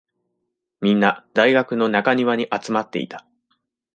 [0.81, 3.23] みんな、大学の中庭に集まっていた。